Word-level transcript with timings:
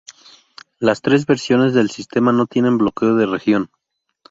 Las 0.79 1.03
tres 1.03 1.27
versiones 1.27 1.75
del 1.75 1.91
sistema 1.91 2.31
no 2.33 2.47
tienen 2.47 2.79
bloqueo 2.79 3.13
de 3.15 3.27
región. 3.27 3.69